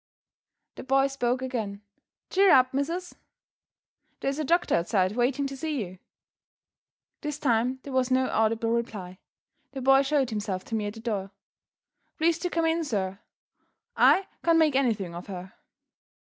The 0.77 0.83
boy 0.83 1.05
spoke 1.05 1.43
again. 1.43 1.83
"Cheer 2.31 2.51
up, 2.53 2.73
missus. 2.73 3.13
There's 4.19 4.39
a 4.39 4.43
doctor 4.43 4.73
outside 4.73 5.11
waiting 5.11 5.45
to 5.45 5.55
see 5.55 5.79
you." 5.85 5.99
This 7.21 7.37
time 7.37 7.77
there 7.83 7.93
was 7.93 8.09
no 8.09 8.27
audible 8.27 8.71
reply. 8.71 9.19
The 9.73 9.81
boy 9.83 10.01
showed 10.01 10.31
himself 10.31 10.63
to 10.65 10.73
me 10.75 10.87
at 10.87 10.93
the 10.95 11.01
door. 11.01 11.29
"Please 12.17 12.39
to 12.39 12.49
come 12.49 12.65
in, 12.65 12.83
sir. 12.83 13.19
I 13.95 14.25
can't 14.43 14.57
make 14.57 14.75
anything 14.75 15.13
of 15.13 15.27
her." 15.27 15.53